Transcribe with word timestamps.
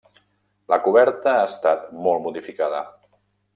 La 0.73 0.79
coberta 0.85 1.35
ha 1.35 1.45
estat 1.51 1.85
molt 2.07 2.27
modificada. 2.27 2.83